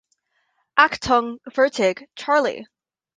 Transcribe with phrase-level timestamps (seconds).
[0.79, 2.65] Achtung, fertig, Charlie!